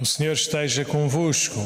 O 0.00 0.06
Senhor 0.06 0.32
esteja 0.32 0.84
convosco. 0.84 1.58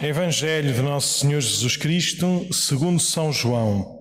Evangelho 0.00 0.72
de 0.72 0.82
Nosso 0.82 1.18
Senhor 1.18 1.40
Jesus 1.40 1.76
Cristo, 1.76 2.46
segundo 2.52 3.00
São 3.00 3.32
João. 3.32 3.98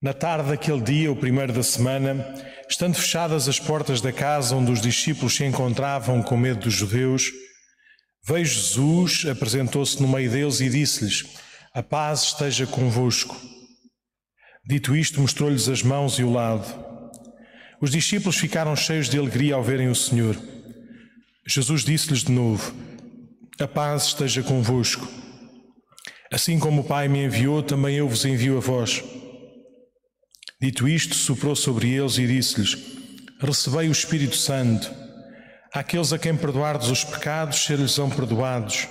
Na 0.00 0.14
tarde 0.14 0.48
daquele 0.48 0.80
dia, 0.80 1.12
o 1.12 1.16
primeiro 1.16 1.52
da 1.52 1.62
semana, 1.62 2.26
estando 2.66 2.94
fechadas 2.94 3.50
as 3.50 3.60
portas 3.60 4.00
da 4.00 4.10
casa 4.10 4.56
onde 4.56 4.72
os 4.72 4.80
discípulos 4.80 5.36
se 5.36 5.44
encontravam 5.44 6.22
com 6.22 6.38
medo 6.38 6.60
dos 6.60 6.72
judeus, 6.72 7.30
veio 8.26 8.46
Jesus, 8.46 9.26
apresentou-se 9.26 10.00
no 10.00 10.08
meio 10.08 10.30
deles 10.30 10.60
e 10.60 10.70
disse-lhes: 10.70 11.22
A 11.74 11.82
paz 11.82 12.22
esteja 12.22 12.66
convosco. 12.66 13.36
Dito 14.66 14.96
isto, 14.96 15.20
mostrou-lhes 15.20 15.68
as 15.68 15.82
mãos 15.82 16.18
e 16.18 16.24
o 16.24 16.32
lado. 16.32 16.95
Os 17.80 17.90
discípulos 17.90 18.36
ficaram 18.36 18.74
cheios 18.74 19.08
de 19.08 19.18
alegria 19.18 19.54
ao 19.54 19.62
verem 19.62 19.88
o 19.88 19.94
Senhor. 19.94 20.36
Jesus 21.46 21.84
disse-lhes 21.84 22.24
de 22.24 22.32
novo: 22.32 22.74
A 23.60 23.68
paz 23.68 24.06
esteja 24.06 24.42
convosco. 24.42 25.06
Assim 26.32 26.58
como 26.58 26.80
o 26.80 26.84
Pai 26.84 27.06
me 27.06 27.24
enviou, 27.24 27.62
também 27.62 27.96
eu 27.96 28.08
vos 28.08 28.24
envio 28.24 28.56
a 28.56 28.60
vós. 28.60 29.02
Dito 30.60 30.88
isto, 30.88 31.14
soprou 31.14 31.54
sobre 31.54 31.90
eles 31.90 32.18
e 32.18 32.26
disse-lhes: 32.26 32.76
Recebei 33.38 33.88
o 33.88 33.92
Espírito 33.92 34.36
Santo. 34.36 34.90
Àqueles 35.72 36.12
a 36.12 36.18
quem 36.18 36.34
perdoardes 36.34 36.88
os 36.88 37.04
pecados, 37.04 37.62
ser-lhes-ão 37.62 38.08
perdoados, 38.08 38.88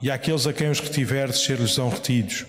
e 0.00 0.10
àqueles 0.10 0.46
a 0.46 0.52
quem 0.52 0.70
os 0.70 0.78
retiverdes, 0.78 1.40
ser-lhes-ão 1.40 1.88
retidos. 1.88 2.46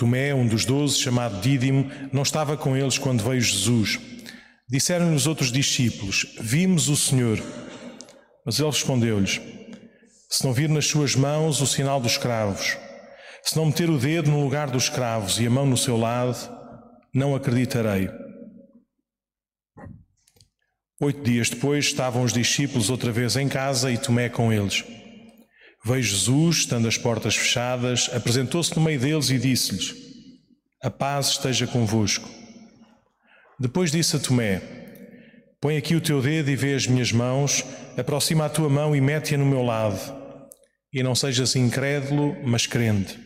Tomé, 0.00 0.34
um 0.34 0.46
dos 0.46 0.64
doze, 0.64 0.98
chamado 0.98 1.42
Dídimo, 1.42 1.90
não 2.10 2.22
estava 2.22 2.56
com 2.56 2.74
eles 2.74 2.96
quando 2.96 3.22
veio 3.22 3.38
Jesus. 3.38 4.00
Disseram-lhe 4.66 5.14
os 5.14 5.26
outros 5.26 5.52
discípulos: 5.52 6.24
Vimos 6.40 6.88
o 6.88 6.96
Senhor. 6.96 7.38
Mas 8.46 8.58
ele 8.58 8.70
respondeu-lhes: 8.70 9.38
Se 10.30 10.42
não 10.42 10.54
vir 10.54 10.70
nas 10.70 10.86
suas 10.86 11.14
mãos 11.14 11.60
o 11.60 11.66
sinal 11.66 12.00
dos 12.00 12.16
cravos, 12.16 12.78
se 13.44 13.54
não 13.58 13.66
meter 13.66 13.90
o 13.90 13.98
dedo 13.98 14.30
no 14.30 14.42
lugar 14.42 14.70
dos 14.70 14.88
cravos 14.88 15.38
e 15.38 15.46
a 15.46 15.50
mão 15.50 15.66
no 15.66 15.76
seu 15.76 15.98
lado, 15.98 16.38
não 17.12 17.34
acreditarei. 17.34 18.08
Oito 21.02 21.22
dias 21.22 21.50
depois 21.50 21.84
estavam 21.84 22.22
os 22.22 22.32
discípulos 22.32 22.88
outra 22.88 23.12
vez 23.12 23.36
em 23.36 23.50
casa 23.50 23.92
e 23.92 23.98
Tomé 23.98 24.30
com 24.30 24.50
eles. 24.50 24.82
Veio 25.82 26.02
Jesus, 26.02 26.58
estando 26.58 26.86
as 26.86 26.98
portas 26.98 27.34
fechadas, 27.34 28.10
apresentou-se 28.12 28.76
no 28.76 28.82
meio 28.82 29.00
deles 29.00 29.30
e 29.30 29.38
disse-lhes: 29.38 29.94
A 30.82 30.90
paz 30.90 31.30
esteja 31.30 31.66
convosco. 31.66 32.28
Depois 33.58 33.90
disse 33.90 34.16
a 34.16 34.18
Tomé: 34.18 34.60
Põe 35.58 35.78
aqui 35.78 35.94
o 35.94 36.00
teu 36.00 36.20
dedo 36.20 36.50
e 36.50 36.56
vê 36.56 36.74
as 36.74 36.86
minhas 36.86 37.12
mãos, 37.12 37.64
aproxima 37.96 38.44
a 38.44 38.50
tua 38.50 38.68
mão 38.68 38.94
e 38.94 39.00
mete-a 39.00 39.38
no 39.38 39.46
meu 39.46 39.62
lado, 39.62 39.98
e 40.92 41.02
não 41.02 41.14
sejas 41.14 41.56
incrédulo, 41.56 42.36
mas 42.44 42.66
crente. 42.66 43.18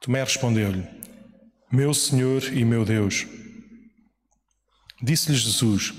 Tomé 0.00 0.24
respondeu-lhe: 0.24 0.84
Meu 1.70 1.94
Senhor 1.94 2.42
e 2.52 2.64
meu 2.64 2.84
Deus. 2.84 3.24
Disse-lhes 5.00 5.42
Jesus: 5.42 5.94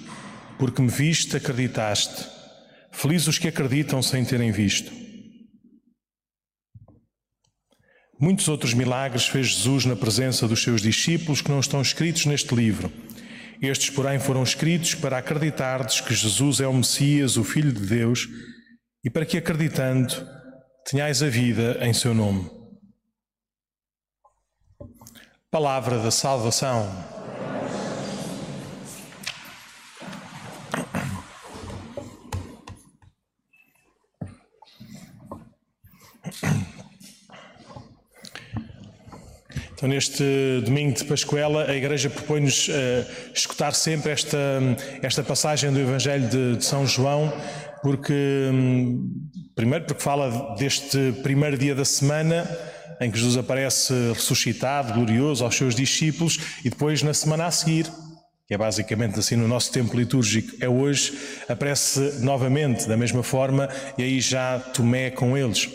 Porque 0.60 0.82
me 0.82 0.90
viste, 0.90 1.38
acreditaste. 1.38 2.28
Felizes 2.92 3.28
os 3.30 3.40
que 3.40 3.48
acreditam 3.48 4.02
sem 4.02 4.26
terem 4.26 4.52
visto. 4.52 5.01
Muitos 8.22 8.48
outros 8.48 8.76
milagres 8.76 9.28
fez 9.28 9.48
Jesus 9.48 9.84
na 9.84 9.96
presença 9.96 10.48
dos 10.48 10.62
seus 10.62 10.80
discípulos 10.80 11.42
que 11.42 11.50
não 11.50 11.60
estão 11.60 11.82
escritos 11.82 12.28
neste 12.28 12.54
livro. 12.54 12.94
Estes, 13.60 13.90
porém, 13.90 14.20
foram 14.20 14.44
escritos 14.44 14.94
para 14.94 15.18
acreditardes 15.18 16.02
que 16.02 16.14
Jesus 16.14 16.60
é 16.60 16.68
o 16.68 16.74
Messias, 16.74 17.36
o 17.36 17.44
Filho 17.44 17.72
de 17.72 17.84
Deus, 17.84 18.30
e 19.04 19.10
para 19.10 19.26
que, 19.26 19.40
acreditando, 19.40 20.14
tenhais 20.86 21.24
a 21.24 21.30
vida 21.30 21.80
em 21.82 21.94
seu 21.94 22.14
nome. 22.14 22.48
Palavra 25.50 25.98
da 25.98 26.12
salvação. 26.12 27.21
Então, 39.82 39.90
neste 39.90 40.24
domingo 40.64 40.96
de 40.96 41.04
Pascoela, 41.06 41.66
a 41.66 41.76
Igreja 41.76 42.08
propõe-nos 42.08 42.68
uh, 42.68 42.72
escutar 43.34 43.74
sempre 43.74 44.12
esta, 44.12 44.38
esta 45.02 45.24
passagem 45.24 45.74
do 45.74 45.80
Evangelho 45.80 46.30
de, 46.30 46.58
de 46.58 46.64
São 46.64 46.86
João, 46.86 47.34
porque, 47.82 48.14
um, 48.54 49.12
primeiro, 49.56 49.86
porque 49.86 50.04
fala 50.04 50.56
deste 50.56 51.16
primeiro 51.24 51.58
dia 51.58 51.74
da 51.74 51.84
semana 51.84 52.48
em 53.02 53.10
que 53.10 53.18
Jesus 53.18 53.36
aparece 53.38 53.92
ressuscitado, 54.14 54.94
glorioso 54.94 55.44
aos 55.44 55.56
seus 55.56 55.74
discípulos, 55.74 56.38
e 56.64 56.70
depois 56.70 57.02
na 57.02 57.16
semana 57.16 57.48
a 57.48 57.52
seguir, 57.52 57.88
que 58.48 58.54
é 58.54 58.58
basicamente 58.60 59.18
assim 59.18 59.36
no 59.36 59.48
nosso 59.48 59.72
tempo 59.72 59.98
litúrgico, 59.98 60.58
é 60.60 60.70
hoje, 60.70 61.18
aparece 61.50 62.20
novamente 62.20 62.88
da 62.88 62.96
mesma 62.96 63.24
forma, 63.24 63.68
e 63.98 64.04
aí 64.04 64.22
já 64.22 64.60
Tomé 64.60 65.10
com 65.10 65.36
eles. 65.36 65.68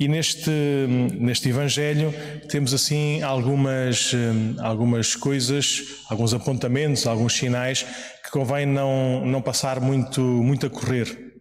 E 0.00 0.08
neste, 0.08 0.50
neste 0.50 1.50
Evangelho 1.50 2.14
temos 2.48 2.72
assim 2.72 3.20
algumas, 3.20 4.12
algumas 4.58 5.14
coisas, 5.14 6.00
alguns 6.08 6.32
apontamentos, 6.32 7.06
alguns 7.06 7.36
sinais 7.36 7.84
que 8.24 8.30
convém 8.30 8.64
não, 8.64 9.26
não 9.26 9.42
passar 9.42 9.78
muito, 9.78 10.22
muito 10.22 10.64
a 10.64 10.70
correr. 10.70 11.34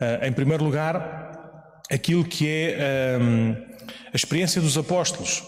Uh, 0.00 0.24
em 0.24 0.32
primeiro 0.32 0.64
lugar, 0.64 1.82
aquilo 1.90 2.24
que 2.24 2.48
é 2.48 3.18
um, 3.20 3.54
a 4.10 4.16
experiência 4.16 4.62
dos 4.62 4.78
apóstolos. 4.78 5.42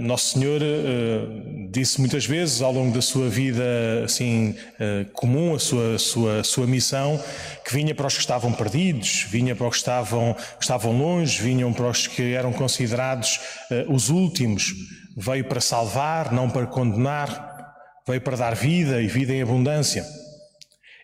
Nosso 0.00 0.38
Senhor 0.38 0.60
uh, 0.60 1.70
disse 1.70 1.98
muitas 1.98 2.26
vezes 2.26 2.60
ao 2.60 2.70
longo 2.70 2.92
da 2.92 3.00
sua 3.00 3.26
vida 3.30 3.64
assim 4.04 4.50
uh, 4.50 5.10
comum, 5.12 5.54
a 5.54 5.58
sua, 5.58 5.98
sua, 5.98 6.44
sua 6.44 6.66
missão, 6.66 7.18
que 7.64 7.72
vinha 7.72 7.94
para 7.94 8.06
os 8.06 8.14
que 8.14 8.20
estavam 8.20 8.52
perdidos, 8.52 9.26
vinha 9.30 9.56
para 9.56 9.66
os 9.66 9.70
que 9.72 9.78
estavam, 9.78 10.34
que 10.34 10.62
estavam 10.62 10.92
longe, 10.96 11.40
vinham 11.42 11.72
para 11.72 11.88
os 11.88 12.06
que 12.06 12.34
eram 12.34 12.52
considerados 12.52 13.40
uh, 13.70 13.90
os 13.90 14.10
últimos. 14.10 14.74
Veio 15.16 15.44
para 15.46 15.60
salvar, 15.60 16.32
não 16.32 16.50
para 16.50 16.66
condenar, 16.66 17.74
veio 18.06 18.20
para 18.20 18.36
dar 18.36 18.54
vida 18.54 19.00
e 19.00 19.06
vida 19.06 19.32
em 19.32 19.40
abundância. 19.40 20.04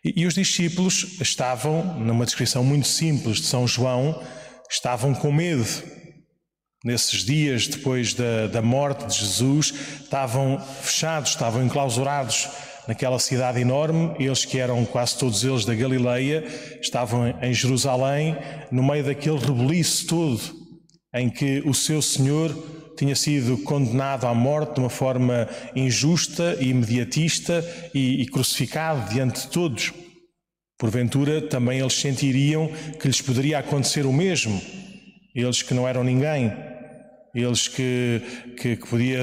E, 0.04 0.20
e 0.20 0.26
os 0.26 0.34
discípulos 0.34 1.18
estavam, 1.22 1.82
numa 2.00 2.26
descrição 2.26 2.62
muito 2.62 2.86
simples 2.86 3.38
de 3.38 3.46
São 3.46 3.66
João, 3.66 4.22
estavam 4.70 5.14
com 5.14 5.32
medo 5.32 5.66
Nesses 6.86 7.24
dias, 7.24 7.66
depois 7.66 8.14
da, 8.14 8.46
da 8.46 8.62
morte 8.62 9.06
de 9.06 9.18
Jesus, 9.18 9.74
estavam 10.04 10.56
fechados, 10.60 11.30
estavam 11.30 11.64
enclausurados 11.64 12.48
naquela 12.86 13.18
cidade 13.18 13.60
enorme, 13.60 14.14
eles 14.20 14.44
que 14.44 14.56
eram 14.56 14.84
quase 14.84 15.18
todos 15.18 15.42
eles 15.42 15.64
da 15.64 15.74
Galileia, 15.74 16.44
estavam 16.80 17.34
em 17.42 17.52
Jerusalém, 17.52 18.36
no 18.70 18.84
meio 18.84 19.02
daquele 19.02 19.36
rebuliço 19.36 20.06
todo, 20.06 20.40
em 21.12 21.28
que 21.28 21.60
o 21.66 21.74
seu 21.74 22.00
Senhor 22.00 22.56
tinha 22.96 23.16
sido 23.16 23.58
condenado 23.64 24.24
à 24.24 24.32
morte 24.32 24.74
de 24.74 24.80
uma 24.80 24.88
forma 24.88 25.48
injusta 25.74 26.56
e 26.60 26.68
imediatista 26.68 27.68
e, 27.92 28.22
e 28.22 28.26
crucificado 28.26 29.12
diante 29.12 29.40
de 29.40 29.48
todos. 29.48 29.92
Porventura, 30.78 31.42
também 31.42 31.80
eles 31.80 31.94
sentiriam 31.94 32.70
que 33.00 33.08
lhes 33.08 33.20
poderia 33.20 33.58
acontecer 33.58 34.06
o 34.06 34.12
mesmo 34.12 34.62
eles 35.36 35.60
que 35.60 35.74
não 35.74 35.86
eram 35.86 36.02
ninguém, 36.02 36.50
eles 37.42 37.68
que, 37.68 38.22
que, 38.58 38.76
que 38.76 38.86
podia, 38.86 39.20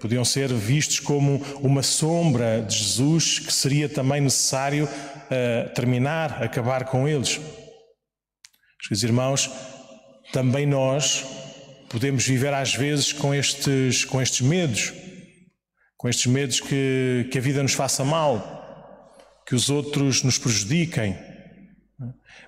podiam 0.00 0.24
ser 0.24 0.52
vistos 0.52 0.98
como 0.98 1.36
uma 1.60 1.82
sombra 1.82 2.60
de 2.62 2.76
Jesus, 2.76 3.38
que 3.38 3.52
seria 3.52 3.88
também 3.88 4.20
necessário 4.20 4.84
uh, 4.86 5.74
terminar, 5.74 6.42
acabar 6.42 6.84
com 6.84 7.08
eles. 7.08 7.40
Meus 8.90 9.02
irmãos, 9.02 9.50
também 10.32 10.66
nós 10.66 11.24
podemos 11.88 12.26
viver 12.26 12.52
às 12.52 12.74
vezes 12.74 13.12
com 13.12 13.34
estes, 13.34 14.04
com 14.04 14.20
estes 14.20 14.40
medos, 14.40 14.92
com 15.96 16.08
estes 16.08 16.26
medos 16.26 16.60
que, 16.60 17.28
que 17.30 17.38
a 17.38 17.40
vida 17.40 17.62
nos 17.62 17.74
faça 17.74 18.04
mal, 18.04 18.54
que 19.46 19.54
os 19.54 19.70
outros 19.70 20.22
nos 20.22 20.38
prejudiquem 20.38 21.16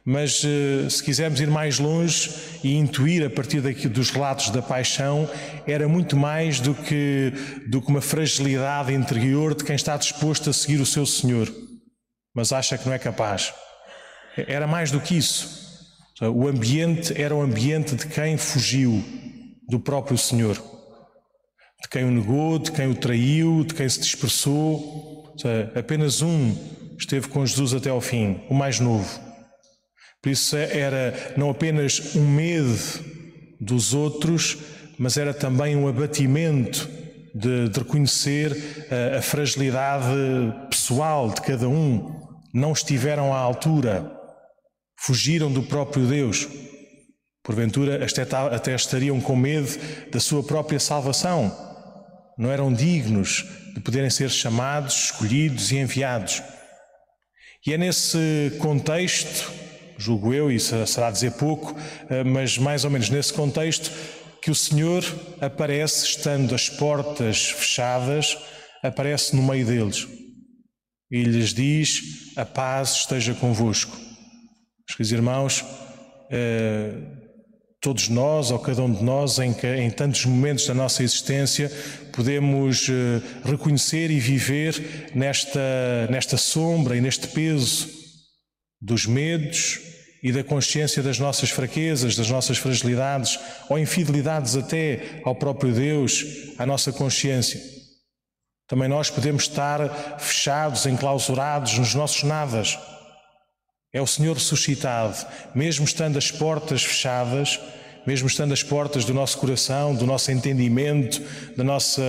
mas 0.05 0.43
eh, 0.45 0.89
se 0.91 1.03
quisermos 1.03 1.41
ir 1.41 1.49
mais 1.49 1.79
longe 1.79 2.31
e 2.62 2.77
intuir 2.77 3.25
a 3.25 3.31
partir 3.31 3.61
daqui 3.61 3.89
dos 3.89 4.11
relatos 4.11 4.50
da 4.50 4.61
paixão, 4.61 5.29
era 5.67 5.89
muito 5.89 6.17
mais 6.17 6.61
do 6.61 6.75
que, 6.75 7.33
do 7.67 7.81
que 7.81 7.89
uma 7.89 8.00
fragilidade 8.00 8.93
interior 8.93 9.55
de 9.55 9.65
quem 9.65 9.77
está 9.77 9.97
disposto 9.97 10.50
a 10.50 10.53
seguir 10.53 10.81
o 10.81 10.87
seu 10.87 11.06
Senhor, 11.06 11.53
mas 12.35 12.53
acha 12.53 12.77
que 12.77 12.87
não 12.87 12.93
é 12.93 12.99
capaz. 12.99 13.55
Era 14.37 14.67
mais 14.67 14.91
do 14.91 15.00
que 15.00 15.17
isso. 15.17 15.67
O 16.21 16.49
ambiente 16.49 17.21
era 17.21 17.35
o 17.35 17.41
ambiente 17.41 17.95
de 17.95 18.06
quem 18.06 18.37
fugiu 18.37 19.03
do 19.69 19.79
próprio 19.79 20.19
Senhor, 20.19 20.56
de 21.83 21.89
quem 21.89 22.05
o 22.05 22.11
negou, 22.11 22.59
de 22.59 22.73
quem 22.73 22.89
o 22.89 22.95
traiu, 22.95 23.65
de 23.65 23.75
quem 23.75 23.89
se 23.89 24.00
dispersou, 24.00 25.33
apenas 25.77 26.21
um 26.21 26.55
esteve 26.99 27.29
com 27.29 27.47
Jesus 27.47 27.73
até 27.73 27.91
ao 27.91 28.00
fim, 28.00 28.41
o 28.49 28.55
mais 28.55 28.81
novo. 28.81 29.28
Por 30.23 30.31
isso 30.31 30.56
era 30.56 31.35
não 31.37 31.50
apenas 31.50 32.15
um 32.17 32.26
medo 32.26 32.76
dos 33.61 33.94
outros, 33.94 34.59
mas 34.99 35.17
era 35.17 35.32
também 35.32 35.76
um 35.76 35.87
abatimento 35.87 36.88
de, 37.35 37.69
de 37.69 37.79
reconhecer 37.79 38.88
a, 38.91 39.19
a 39.19 39.23
fragilidade 39.23 40.05
pessoal 40.70 41.31
de 41.31 41.41
cada 41.41 41.69
um. 41.69 42.19
Não 42.53 42.73
estiveram 42.73 43.32
à 43.32 43.38
altura, 43.38 44.11
fugiram 44.99 45.53
do 45.53 45.62
próprio 45.62 46.06
Deus. 46.06 46.49
Porventura 47.44 48.05
até 48.55 48.75
estariam 48.75 49.21
com 49.21 49.37
medo 49.37 49.79
da 50.11 50.21
sua 50.21 50.43
própria 50.43 50.81
salvação. 50.81 51.56
Não 52.37 52.50
eram 52.50 52.73
dignos 52.73 53.44
de 53.75 53.81
poderem 53.81 54.11
ser 54.11 54.31
chamados, 54.31 55.05
escolhidos 55.05 55.71
e 55.73 55.76
enviados. 55.76 56.43
E 57.67 57.73
é 57.73 57.79
nesse 57.79 58.56
contexto, 58.59 59.50
julgo 59.99 60.33
eu, 60.33 60.50
e 60.50 60.59
será 60.61 61.11
dizer 61.11 61.33
pouco, 61.33 61.77
eh, 62.09 62.25
mas 62.25 62.56
mais 62.56 62.85
ou 62.85 62.91
menos 62.91 63.11
nesse 63.11 63.33
contexto, 63.33 63.91
que 64.41 64.50
o 64.50 64.55
Senhor 64.55 65.05
aparece 65.41 66.06
estando 66.06 66.55
as 66.55 66.69
portas 66.69 67.50
fechadas, 67.50 68.39
aparece 68.83 69.35
no 69.35 69.43
meio 69.43 69.67
deles 69.67 70.06
e 71.11 71.23
lhes 71.23 71.53
diz: 71.53 72.33
A 72.37 72.45
paz 72.45 72.97
esteja 73.00 73.35
convosco. 73.35 73.97
Meus 74.99 75.11
irmãos, 75.12 75.65
eh, 76.31 76.93
todos 77.81 78.09
nós, 78.09 78.50
ou 78.50 78.59
cada 78.59 78.83
um 78.83 78.93
de 78.93 79.03
nós, 79.03 79.39
em, 79.39 79.53
que, 79.53 79.67
em 79.67 79.91
tantos 79.91 80.25
momentos 80.25 80.67
da 80.67 80.75
nossa 80.75 81.03
existência, 81.03 81.71
podemos 82.12 82.89
eh, 82.89 83.21
reconhecer 83.45 84.11
e 84.11 84.19
viver 84.19 85.11
nesta, 85.15 86.09
nesta 86.11 86.37
sombra 86.37 86.97
e 86.97 87.00
neste 87.00 87.29
peso 87.29 87.89
dos 88.81 89.06
medos, 89.06 89.81
e 90.23 90.32
da 90.32 90.43
consciência 90.43 91.03
das 91.03 91.19
nossas 91.19 91.50
fraquezas, 91.50 92.17
das 92.17 92.29
nossas 92.31 92.59
fragilidades 92.59 93.38
ou 93.69 93.79
infidelidades 93.79 94.56
até 94.56 95.20
ao 95.25 95.35
próprio 95.35 95.73
Deus, 95.73 96.25
à 96.59 96.67
nossa 96.67 96.93
consciência. 96.93 97.61
Também 98.67 98.88
nós 98.88 99.09
podemos 99.09 99.44
estar 99.44 100.19
fechados, 100.19 100.87
enclausurados 100.87 101.79
nos 101.79 101.94
nossos 101.94 102.23
nadas. 102.25 102.79
É 103.93 104.03
o 104.03 104.06
Senhor 104.06 104.35
ressuscitado, 104.35 105.17
mesmo 105.55 105.87
estando 105.87 106.19
as 106.19 106.31
portas 106.31 106.85
fechadas, 106.85 107.59
mesmo 108.06 108.26
estando 108.26 108.53
as 108.53 108.62
portas 108.62 109.05
do 109.05 109.14
nosso 109.14 109.38
coração, 109.38 109.94
do 109.94 110.05
nosso 110.05 110.31
entendimento, 110.31 111.23
da 111.56 111.64
nossa, 111.64 112.03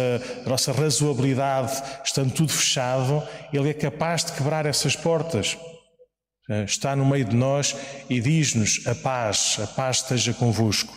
da 0.44 0.50
nossa 0.50 0.74
razoabilidade, 0.74 1.82
estando 2.04 2.34
tudo 2.34 2.52
fechado, 2.52 3.24
Ele 3.54 3.70
é 3.70 3.74
capaz 3.74 4.26
de 4.26 4.34
quebrar 4.34 4.66
essas 4.66 4.96
portas 4.96 5.58
está 6.66 6.96
no 6.96 7.06
meio 7.06 7.26
de 7.26 7.36
nós 7.36 7.76
e 8.10 8.20
diz-nos 8.20 8.86
a 8.88 8.96
paz, 8.96 9.58
a 9.62 9.68
paz 9.68 9.98
esteja 9.98 10.34
convosco. 10.34 10.94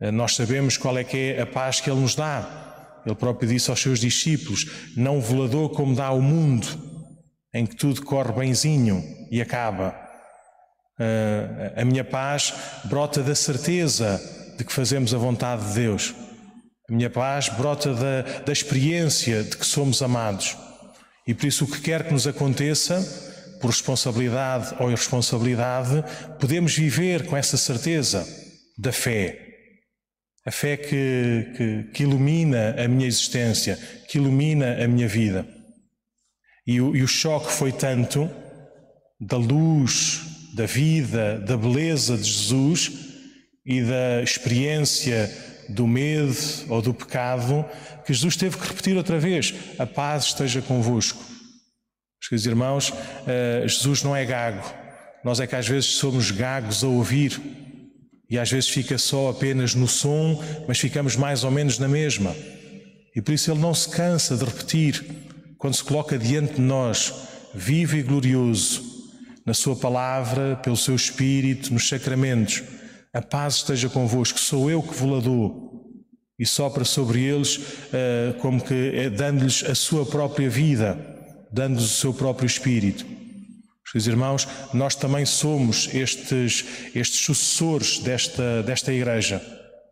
Eh, 0.00 0.10
nós 0.10 0.34
sabemos 0.34 0.76
qual 0.76 0.96
é 0.96 1.04
que 1.04 1.34
é 1.36 1.42
a 1.42 1.46
paz 1.46 1.80
que 1.80 1.90
Ele 1.90 2.00
nos 2.00 2.14
dá. 2.14 3.02
Ele 3.04 3.14
próprio 3.14 3.48
disse 3.48 3.70
aos 3.70 3.80
seus 3.80 3.98
discípulos: 3.98 4.66
Não 4.96 5.20
volador 5.20 5.70
como 5.70 5.94
dá 5.94 6.10
o 6.10 6.22
mundo, 6.22 6.66
em 7.52 7.66
que 7.66 7.74
tudo 7.76 8.02
corre 8.04 8.32
benzinho 8.32 9.02
e 9.30 9.40
acaba. 9.40 9.94
Eh, 11.00 11.74
a 11.76 11.84
minha 11.84 12.04
paz 12.04 12.52
brota 12.84 13.22
da 13.22 13.34
certeza 13.34 14.20
de 14.56 14.64
que 14.64 14.72
fazemos 14.72 15.14
a 15.14 15.18
vontade 15.18 15.66
de 15.68 15.74
Deus. 15.74 16.14
A 16.88 16.92
minha 16.92 17.10
paz 17.10 17.48
brota 17.48 17.92
da, 17.92 18.22
da 18.44 18.52
experiência 18.52 19.44
de 19.44 19.56
que 19.56 19.66
somos 19.66 20.00
amados. 20.00 20.56
E 21.26 21.34
por 21.34 21.46
isso, 21.46 21.64
o 21.64 21.70
que 21.70 21.80
quer 21.80 22.06
que 22.06 22.12
nos 22.12 22.26
aconteça, 22.26 23.27
por 23.60 23.68
responsabilidade 23.68 24.74
ou 24.78 24.88
irresponsabilidade, 24.88 26.04
podemos 26.38 26.74
viver 26.74 27.26
com 27.26 27.36
essa 27.36 27.56
certeza 27.56 28.26
da 28.76 28.92
fé. 28.92 29.46
A 30.46 30.50
fé 30.50 30.76
que, 30.76 31.52
que, 31.56 31.82
que 31.92 32.02
ilumina 32.04 32.74
a 32.82 32.88
minha 32.88 33.06
existência, 33.06 33.78
que 34.08 34.18
ilumina 34.18 34.82
a 34.82 34.88
minha 34.88 35.08
vida. 35.08 35.46
E 36.66 36.80
o, 36.80 36.94
e 36.94 37.02
o 37.02 37.08
choque 37.08 37.52
foi 37.52 37.72
tanto 37.72 38.30
da 39.20 39.36
luz, 39.36 40.22
da 40.54 40.64
vida, 40.64 41.38
da 41.40 41.56
beleza 41.56 42.16
de 42.16 42.24
Jesus 42.24 42.92
e 43.66 43.82
da 43.82 44.22
experiência 44.22 45.30
do 45.68 45.86
medo 45.86 46.34
ou 46.68 46.80
do 46.80 46.94
pecado, 46.94 47.64
que 48.06 48.14
Jesus 48.14 48.36
teve 48.36 48.56
que 48.56 48.66
repetir 48.66 48.96
outra 48.96 49.18
vez: 49.18 49.54
A 49.78 49.86
paz 49.86 50.24
esteja 50.26 50.62
convosco. 50.62 51.22
Meus 52.18 52.28
queridos 52.28 52.46
irmãos, 52.46 52.90
uh, 52.90 53.68
Jesus 53.68 54.02
não 54.02 54.14
é 54.14 54.24
gago. 54.24 54.68
Nós 55.24 55.38
é 55.38 55.46
que 55.46 55.54
às 55.54 55.68
vezes 55.68 55.90
somos 55.94 56.32
gagos 56.32 56.82
a 56.82 56.88
ouvir 56.88 57.40
e 58.28 58.36
às 58.38 58.50
vezes 58.50 58.68
fica 58.68 58.98
só 58.98 59.30
apenas 59.30 59.74
no 59.74 59.86
som, 59.86 60.42
mas 60.66 60.78
ficamos 60.78 61.14
mais 61.14 61.44
ou 61.44 61.50
menos 61.50 61.78
na 61.78 61.86
mesma. 61.86 62.34
E 63.14 63.22
por 63.22 63.32
isso 63.32 63.50
ele 63.50 63.60
não 63.60 63.72
se 63.72 63.88
cansa 63.88 64.36
de 64.36 64.44
repetir, 64.44 65.04
quando 65.56 65.74
se 65.74 65.84
coloca 65.84 66.18
diante 66.18 66.54
de 66.54 66.60
nós, 66.60 67.14
vivo 67.54 67.96
e 67.96 68.02
glorioso, 68.02 68.82
na 69.46 69.54
Sua 69.54 69.76
palavra, 69.76 70.56
pelo 70.56 70.76
Seu 70.76 70.94
Espírito, 70.96 71.72
nos 71.72 71.88
sacramentos. 71.88 72.62
A 73.14 73.22
paz 73.22 73.56
esteja 73.56 73.88
convosco, 73.88 74.38
sou 74.38 74.68
eu 74.70 74.82
que 74.82 74.94
vos 74.94 75.22
dou. 75.22 75.68
E 76.38 76.44
sopra 76.44 76.84
sobre 76.84 77.22
eles, 77.22 77.56
uh, 77.56 78.34
como 78.40 78.62
que 78.62 78.74
uh, 78.74 79.10
dando-lhes 79.10 79.64
a 79.64 79.74
sua 79.74 80.04
própria 80.04 80.50
vida 80.50 81.17
dando-nos 81.52 81.84
o 81.84 82.00
seu 82.00 82.14
próprio 82.14 82.46
Espírito. 82.46 83.04
Meus 83.94 84.06
irmãos, 84.06 84.46
nós 84.74 84.94
também 84.94 85.24
somos 85.24 85.88
estes, 85.94 86.64
estes 86.94 87.20
sucessores 87.20 87.98
desta, 88.00 88.62
desta 88.62 88.92
Igreja. 88.92 89.42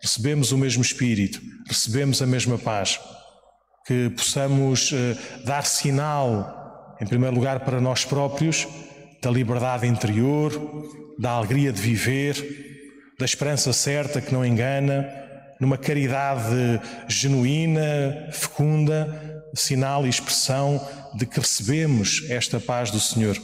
Recebemos 0.03 0.53
o 0.53 0.58
mesmo 0.58 0.82
Espírito, 0.82 1.41
recebemos 1.67 2.20
a 2.20 2.26
mesma 2.26 2.58
paz. 2.58 3.00
Que 3.87 4.11
possamos 4.11 4.93
eh, 4.93 5.17
dar 5.44 5.64
sinal, 5.64 6.97
em 7.00 7.06
primeiro 7.06 7.35
lugar, 7.35 7.61
para 7.61 7.81
nós 7.81 8.05
próprios, 8.05 8.67
da 9.23 9.31
liberdade 9.31 9.87
interior, 9.87 10.52
da 11.19 11.31
alegria 11.31 11.73
de 11.73 11.81
viver, 11.81 12.35
da 13.19 13.25
esperança 13.25 13.73
certa 13.73 14.20
que 14.20 14.32
não 14.32 14.44
engana, 14.44 15.09
numa 15.59 15.79
caridade 15.79 16.81
genuína, 17.09 18.29
fecunda, 18.31 19.43
sinal 19.55 20.05
e 20.05 20.11
expressão 20.11 20.81
de 21.17 21.27
que 21.27 21.41
recebemos 21.41 22.29
esta 22.29 22.61
paz 22.61 22.90
do 22.90 23.00
Senhor. 23.00 23.37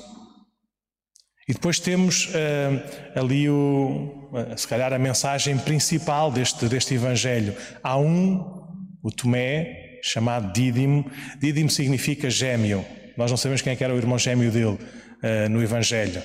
E 1.49 1.53
depois 1.53 1.81
temos 1.81 2.27
uh, 2.27 3.19
ali, 3.19 3.49
o, 3.49 4.31
uh, 4.33 4.57
se 4.57 4.69
calhar, 4.69 4.93
a 4.93 4.99
mensagem 4.99 5.59
principal 5.59 6.31
deste, 6.31 6.67
deste 6.67 6.95
Evangelho. 6.95 7.55
Há 7.83 7.99
um, 7.99 8.39
o 9.03 9.11
Tomé, 9.11 9.99
chamado 10.03 10.53
Dídimo. 10.53 11.11
Dídimo 11.41 11.69
significa 11.69 12.31
gêmeo. 12.31 12.85
Nós 13.17 13.31
não 13.31 13.37
sabemos 13.37 13.61
quem 13.61 13.73
é 13.73 13.77
que 13.77 13.83
era 13.83 13.95
o 13.95 13.99
irmão 13.99 14.19
gêmeo 14.19 14.53
dele 14.53 14.79
uh, 14.79 15.49
no 15.51 15.63
Evangelho. 15.63 16.23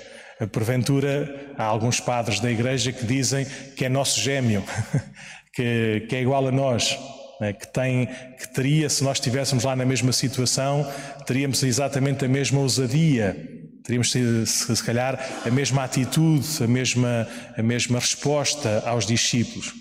Porventura, 0.52 1.54
há 1.58 1.64
alguns 1.64 2.00
padres 2.00 2.40
da 2.40 2.52
igreja 2.52 2.92
que 2.92 3.04
dizem 3.04 3.44
que 3.76 3.86
é 3.86 3.90
nosso 3.90 4.22
gêmeo, 4.22 4.64
que, 5.52 6.06
que 6.08 6.16
é 6.16 6.22
igual 6.22 6.48
a 6.48 6.52
nós 6.52 6.96
né, 7.40 7.54
que, 7.54 7.68
tem, 7.68 8.08
que 8.40 8.54
teria, 8.54 8.90
se 8.90 9.04
nós 9.04 9.18
estivéssemos 9.18 9.64
lá 9.64 9.76
na 9.76 9.86
mesma 9.86 10.12
situação, 10.12 10.90
teríamos 11.26 11.62
exatamente 11.64 12.26
a 12.26 12.28
mesma 12.28 12.60
ousadia, 12.60 13.36
teríamos, 13.84 14.12
se, 14.12 14.84
calhar, 14.84 15.20
a 15.46 15.50
mesma 15.50 15.84
atitude, 15.84 16.46
a 16.62 16.68
mesma, 16.68 17.28
a 17.58 17.64
mesma 17.64 18.00
resposta 18.00 18.84
aos 18.86 19.06
discípulos. 19.06 19.74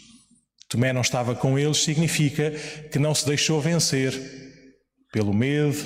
Tomé 0.69 0.93
não 0.93 1.01
estava 1.01 1.35
com 1.35 1.59
eles, 1.59 1.79
significa 1.83 2.51
que 2.91 2.99
não 2.99 3.15
se 3.15 3.27
deixou 3.27 3.61
vencer 3.61 4.13
pelo 5.13 5.33
medo, 5.33 5.77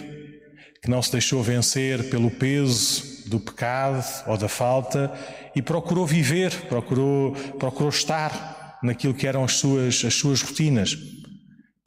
que 0.82 0.88
não 0.88 1.02
se 1.02 1.12
deixou 1.12 1.42
vencer 1.42 2.08
pelo 2.08 2.30
peso 2.30 3.28
do 3.28 3.38
pecado 3.38 4.04
ou 4.26 4.36
da 4.36 4.48
falta 4.48 5.12
e 5.54 5.60
procurou 5.60 6.06
viver, 6.06 6.50
procurou, 6.68 7.32
procurou 7.58 7.90
estar 7.90 8.78
naquilo 8.82 9.14
que 9.14 9.26
eram 9.26 9.44
as 9.44 9.54
suas, 9.54 10.02
as 10.04 10.14
suas 10.14 10.40
rotinas. 10.42 10.96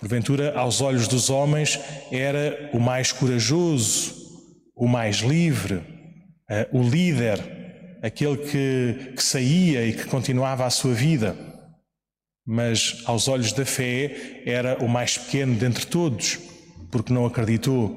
Porventura, 0.03 0.53
aos 0.59 0.81
olhos 0.81 1.07
dos 1.07 1.29
homens, 1.29 1.79
era 2.11 2.69
o 2.73 2.79
mais 2.79 3.13
corajoso, 3.13 4.13
o 4.75 4.85
mais 4.85 5.19
livre, 5.19 5.81
eh, 6.49 6.67
o 6.73 6.83
líder, 6.83 7.39
aquele 8.03 8.35
que, 8.35 9.13
que 9.15 9.23
saía 9.23 9.87
e 9.87 9.93
que 9.93 10.03
continuava 10.03 10.65
a 10.65 10.69
sua 10.69 10.93
vida. 10.93 11.37
Mas 12.45 13.01
aos 13.05 13.29
olhos 13.29 13.53
da 13.53 13.65
fé, 13.65 14.43
era 14.45 14.83
o 14.83 14.89
mais 14.89 15.17
pequeno 15.17 15.55
dentre 15.55 15.85
todos, 15.85 16.37
porque 16.91 17.13
não 17.13 17.25
acreditou. 17.25 17.95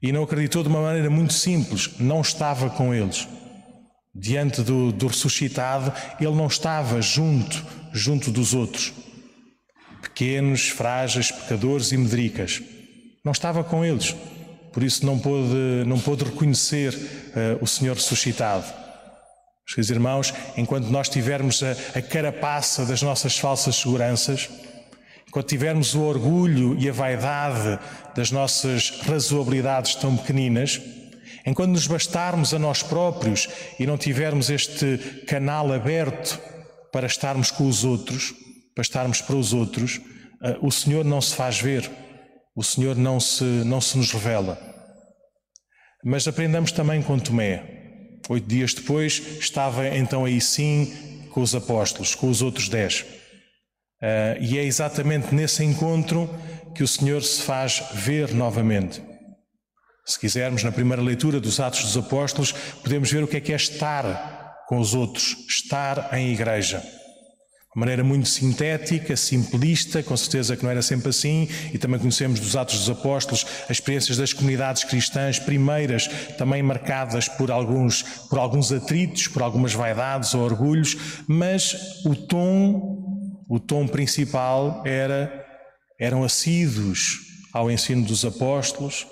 E 0.00 0.10
não 0.10 0.22
acreditou 0.22 0.62
de 0.62 0.70
uma 0.70 0.80
maneira 0.80 1.10
muito 1.10 1.34
simples, 1.34 1.98
não 2.00 2.22
estava 2.22 2.70
com 2.70 2.94
eles. 2.94 3.28
Diante 4.14 4.62
do, 4.62 4.90
do 4.90 5.08
ressuscitado, 5.08 5.92
ele 6.18 6.34
não 6.34 6.46
estava 6.46 7.02
junto, 7.02 7.62
junto 7.92 8.30
dos 8.30 8.54
outros 8.54 9.03
pequenos, 10.04 10.68
frágeis, 10.68 11.30
pecadores 11.30 11.92
e 11.92 11.96
medricas. 11.96 12.62
Não 13.24 13.32
estava 13.32 13.64
com 13.64 13.84
eles. 13.84 14.14
por 14.72 14.82
isso 14.82 15.06
não 15.06 15.18
pôde, 15.18 15.84
não 15.86 15.98
pôde 15.98 16.24
reconhecer 16.24 16.92
uh, 16.94 17.58
o 17.62 17.66
Senhor 17.66 17.94
ressuscitado. 17.94 18.64
Meus 19.76 19.88
irmãos, 19.88 20.34
enquanto 20.56 20.88
nós 20.88 21.08
tivermos 21.08 21.62
a, 21.62 21.98
a 21.98 22.02
carapaça 22.02 22.84
das 22.84 23.00
nossas 23.00 23.38
falsas 23.38 23.76
seguranças, 23.76 24.48
enquanto 25.26 25.48
tivermos 25.48 25.94
o 25.94 26.02
orgulho 26.02 26.76
e 26.78 26.88
a 26.88 26.92
vaidade 26.92 27.78
das 28.14 28.30
nossas 28.30 29.00
razoabilidades 29.00 29.94
tão 29.94 30.16
pequeninas, 30.16 30.80
enquanto 31.46 31.70
nos 31.70 31.86
bastarmos 31.86 32.52
a 32.52 32.58
nós 32.58 32.82
próprios 32.82 33.48
e 33.78 33.86
não 33.86 33.96
tivermos 33.96 34.50
este 34.50 34.98
canal 35.26 35.72
aberto 35.72 36.38
para 36.92 37.06
estarmos 37.06 37.50
com 37.50 37.66
os 37.66 37.84
outros, 37.84 38.34
para 38.74 38.82
estarmos 38.82 39.20
para 39.20 39.36
os 39.36 39.52
outros, 39.52 39.96
uh, 39.96 40.66
o 40.66 40.70
Senhor 40.70 41.04
não 41.04 41.20
se 41.20 41.34
faz 41.34 41.60
ver 41.60 41.90
o 42.56 42.62
Senhor 42.62 42.96
não 42.96 43.18
se, 43.18 43.42
não 43.44 43.80
se 43.80 43.98
nos 43.98 44.12
revela. 44.12 44.58
Mas 46.04 46.28
aprendamos 46.28 46.70
também 46.70 47.02
com 47.02 47.18
Tomé. 47.18 48.20
Oito 48.28 48.46
dias 48.46 48.72
depois, 48.72 49.38
estava 49.40 49.88
então 49.88 50.24
aí 50.24 50.40
sim 50.40 51.26
com 51.30 51.42
os 51.42 51.54
apóstolos, 51.54 52.14
com 52.14 52.30
os 52.30 52.42
outros 52.42 52.68
dez. 52.68 53.04
Uh, 54.00 54.40
e 54.40 54.56
é 54.56 54.64
exatamente 54.64 55.34
nesse 55.34 55.64
encontro 55.64 56.30
que 56.74 56.82
o 56.82 56.88
Senhor 56.88 57.22
se 57.22 57.42
faz 57.42 57.82
ver 57.92 58.32
novamente. 58.32 59.02
Se 60.06 60.18
quisermos, 60.18 60.62
na 60.62 60.70
primeira 60.70 61.02
leitura 61.02 61.40
dos 61.40 61.58
Atos 61.58 61.82
dos 61.82 61.96
Apóstolos, 61.96 62.52
podemos 62.82 63.10
ver 63.10 63.24
o 63.24 63.28
que 63.28 63.38
é 63.38 63.40
que 63.40 63.52
é 63.52 63.56
estar 63.56 64.54
com 64.68 64.78
os 64.78 64.94
outros, 64.94 65.36
estar 65.48 66.10
em 66.12 66.32
igreja 66.32 66.82
de 67.74 67.80
maneira 67.80 68.04
muito 68.04 68.28
sintética, 68.28 69.16
simplista, 69.16 70.00
com 70.00 70.16
certeza 70.16 70.56
que 70.56 70.62
não 70.62 70.70
era 70.70 70.80
sempre 70.80 71.08
assim, 71.08 71.48
e 71.72 71.78
também 71.78 71.98
conhecemos 71.98 72.38
dos 72.38 72.54
Atos 72.54 72.78
dos 72.78 72.90
Apóstolos 72.90 73.44
as 73.64 73.70
experiências 73.70 74.16
das 74.16 74.32
comunidades 74.32 74.84
cristãs 74.84 75.40
primeiras, 75.40 76.06
também 76.38 76.62
marcadas 76.62 77.28
por 77.28 77.50
alguns, 77.50 78.02
por 78.30 78.38
alguns 78.38 78.70
atritos, 78.70 79.26
por 79.26 79.42
algumas 79.42 79.74
vaidades 79.74 80.34
ou 80.34 80.42
orgulhos, 80.42 80.96
mas 81.26 82.04
o 82.04 82.14
tom, 82.14 83.42
o 83.48 83.58
tom 83.58 83.88
principal 83.88 84.82
era 84.86 85.42
eram 85.98 86.22
assíduos 86.22 87.20
ao 87.52 87.70
ensino 87.70 88.04
dos 88.04 88.24
apóstolos, 88.24 89.06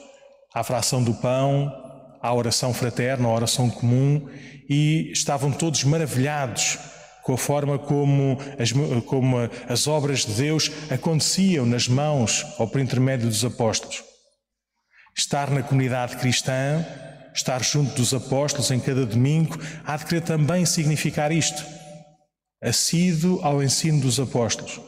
à 0.54 0.62
fração 0.62 1.02
do 1.02 1.14
pão, 1.14 1.72
à 2.20 2.32
oração 2.32 2.72
fraterna, 2.72 3.28
à 3.28 3.32
oração 3.32 3.68
comum, 3.70 4.28
e 4.68 5.10
estavam 5.12 5.50
todos 5.50 5.82
maravilhados 5.84 6.78
com 7.22 7.34
a 7.34 7.38
forma 7.38 7.78
como 7.78 8.38
as, 8.58 8.72
como 9.06 9.36
as 9.68 9.86
obras 9.86 10.26
de 10.26 10.32
Deus 10.32 10.70
aconteciam 10.90 11.64
nas 11.64 11.88
mãos 11.88 12.44
ou 12.58 12.66
por 12.66 12.80
intermédio 12.80 13.28
dos 13.28 13.44
apóstolos. 13.44 14.02
Estar 15.16 15.50
na 15.50 15.62
comunidade 15.62 16.16
cristã, 16.16 16.84
estar 17.34 17.62
junto 17.62 17.94
dos 17.94 18.12
apóstolos 18.12 18.70
em 18.70 18.80
cada 18.80 19.06
domingo, 19.06 19.58
há 19.84 19.96
de 19.96 20.06
querer 20.06 20.22
também 20.22 20.66
significar 20.66 21.30
isto. 21.30 21.64
Assíduo 22.62 23.40
ao 23.42 23.62
ensino 23.62 24.00
dos 24.00 24.18
apóstolos. 24.20 24.78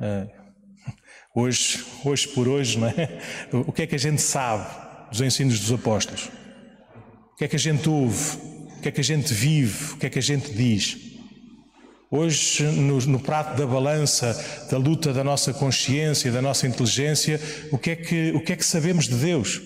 Uh, 0.00 0.28
hoje, 1.34 1.84
hoje 2.04 2.28
por 2.28 2.48
hoje, 2.48 2.78
não 2.78 2.88
é? 2.88 3.20
O 3.52 3.72
que 3.72 3.82
é 3.82 3.86
que 3.86 3.94
a 3.94 3.98
gente 3.98 4.22
sabe 4.22 4.68
dos 5.10 5.20
ensinos 5.20 5.58
dos 5.60 5.72
apóstolos? 5.72 6.30
O 7.32 7.36
que 7.36 7.44
é 7.44 7.48
que 7.48 7.56
a 7.56 7.58
gente 7.58 7.88
ouve? 7.88 8.36
O 8.78 8.80
que 8.82 8.88
é 8.88 8.92
que 8.92 9.00
a 9.00 9.04
gente 9.04 9.32
vive? 9.32 9.94
O 9.94 9.96
que 9.98 10.06
é 10.06 10.10
que 10.10 10.18
a 10.18 10.22
gente 10.22 10.52
diz? 10.52 11.09
Hoje, 12.12 12.64
no, 12.64 12.98
no, 12.98 13.20
prato 13.20 13.56
da 13.56 13.64
balança 13.64 14.36
da 14.68 14.76
luta 14.76 15.12
da 15.12 15.22
nossa 15.22 15.54
consciência, 15.54 16.32
da 16.32 16.42
nossa 16.42 16.66
inteligência, 16.66 17.40
o 17.70 17.78
que, 17.78 17.92
é 17.92 17.96
que, 17.96 18.32
o 18.32 18.40
que 18.40 18.52
é 18.52 18.56
que 18.56 18.64
sabemos 18.64 19.06
de 19.06 19.14
Deus? 19.14 19.58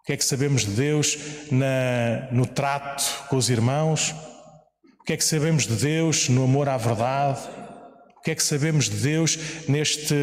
O 0.00 0.04
que 0.06 0.14
é 0.14 0.16
que 0.16 0.24
sabemos 0.24 0.64
de 0.64 0.70
Deus 0.70 1.18
na, 1.50 2.26
no 2.32 2.46
trato 2.46 3.28
com 3.28 3.36
os 3.36 3.50
irmãos? 3.50 4.14
O 4.98 5.04
que 5.04 5.12
é 5.12 5.16
que 5.18 5.24
sabemos 5.24 5.66
de 5.66 5.74
Deus 5.74 6.30
no 6.30 6.42
amor 6.44 6.70
à 6.70 6.78
verdade? 6.78 7.40
O 8.16 8.22
que 8.22 8.30
é 8.30 8.34
que 8.34 8.42
sabemos 8.42 8.88
de 8.88 8.96
Deus 8.96 9.38
neste, 9.68 10.14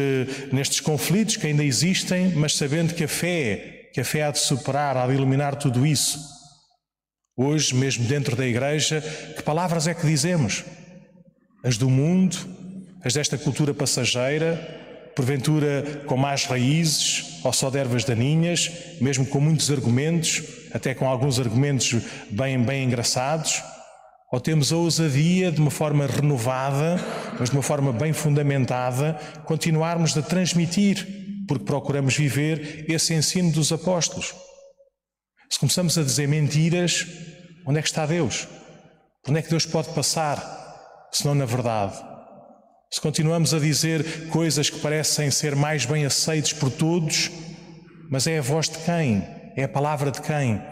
nestes 0.50 0.80
conflitos 0.80 1.36
que 1.36 1.46
ainda 1.46 1.62
existem, 1.62 2.34
mas 2.34 2.56
sabendo 2.56 2.92
que 2.92 3.04
a 3.04 3.08
fé, 3.08 3.88
que 3.94 4.00
a 4.00 4.04
fé 4.04 4.24
há 4.24 4.32
de 4.32 4.40
superar, 4.40 4.96
há 4.96 5.06
de 5.06 5.12
eliminar 5.12 5.54
tudo 5.54 5.86
isso? 5.86 6.18
Hoje, 7.36 7.72
mesmo 7.72 8.04
dentro 8.04 8.34
da 8.34 8.44
igreja, 8.44 9.00
que 9.36 9.44
palavras 9.44 9.86
é 9.86 9.94
que 9.94 10.04
dizemos? 10.04 10.64
As 11.64 11.78
do 11.78 11.88
mundo, 11.88 12.36
as 13.02 13.14
desta 13.14 13.38
cultura 13.38 13.72
passageira, 13.72 14.54
porventura 15.16 16.02
com 16.06 16.16
mais 16.16 16.44
raízes 16.44 17.40
ou 17.42 17.52
só 17.52 17.70
de 17.70 17.78
ervas 17.78 18.04
daninhas, 18.04 18.70
mesmo 19.00 19.24
com 19.26 19.40
muitos 19.40 19.70
argumentos, 19.70 20.42
até 20.72 20.94
com 20.94 21.08
alguns 21.08 21.40
argumentos 21.40 21.94
bem, 22.30 22.62
bem 22.62 22.84
engraçados, 22.84 23.62
ou 24.30 24.40
temos 24.40 24.72
a 24.72 24.76
ousadia, 24.76 25.52
de 25.52 25.60
uma 25.60 25.70
forma 25.70 26.06
renovada, 26.06 26.96
mas 27.38 27.50
de 27.50 27.56
uma 27.56 27.62
forma 27.62 27.92
bem 27.92 28.12
fundamentada, 28.12 29.14
continuarmos 29.44 30.16
a 30.16 30.22
transmitir, 30.22 31.06
porque 31.46 31.64
procuramos 31.64 32.16
viver 32.16 32.84
esse 32.88 33.14
ensino 33.14 33.52
dos 33.52 33.70
apóstolos. 33.70 34.34
Se 35.48 35.58
começamos 35.58 35.96
a 35.96 36.02
dizer 36.02 36.26
mentiras, 36.26 37.06
onde 37.64 37.78
é 37.78 37.82
que 37.82 37.88
está 37.88 38.04
Deus? 38.06 38.48
Onde 39.28 39.38
é 39.38 39.42
que 39.42 39.50
Deus 39.50 39.64
pode 39.64 39.90
passar? 39.90 40.63
Senão 41.16 41.34
na 41.34 41.44
verdade. 41.44 41.96
Se 42.90 43.00
continuamos 43.00 43.52
a 43.52 43.58
dizer 43.58 44.28
coisas 44.28 44.70
que 44.70 44.78
parecem 44.78 45.30
ser 45.30 45.56
mais 45.56 45.84
bem 45.84 46.04
aceites 46.04 46.52
por 46.52 46.70
todos, 46.70 47.30
mas 48.10 48.26
é 48.26 48.38
a 48.38 48.42
voz 48.42 48.68
de 48.68 48.78
quem? 48.78 49.24
É 49.56 49.64
a 49.64 49.68
palavra 49.68 50.10
de 50.10 50.20
quem? 50.20 50.62